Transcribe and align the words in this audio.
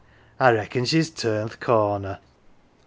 I 0.39 0.49
reckon 0.51 0.85
she's 0.85 1.11
turned 1.11 1.51
th' 1.51 1.59
corner."" 1.59 2.17